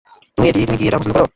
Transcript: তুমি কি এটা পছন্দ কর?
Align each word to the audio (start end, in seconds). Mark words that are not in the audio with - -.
তুমি 0.37 0.47
কি 0.71 0.85
এটা 0.87 0.97
পছন্দ 0.99 1.15
কর? 1.15 1.27